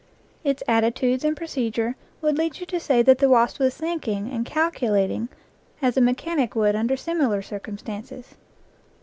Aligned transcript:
Its 0.43 0.63
attitudes 0.67 1.23
and 1.23 1.37
procedure 1.37 1.95
would 2.23 2.35
lead 2.35 2.59
you 2.59 2.65
to 2.65 2.79
say 2.79 3.03
that 3.03 3.19
the 3.19 3.29
wasp 3.29 3.59
was 3.59 3.77
thinking 3.77 4.31
and 4.31 4.47
calculating 4.47 5.29
as 5.79 5.95
a 5.95 6.01
mechanic 6.01 6.55
would 6.55 6.75
under 6.75 6.97
similar 6.97 7.43
circumstances. 7.43 8.33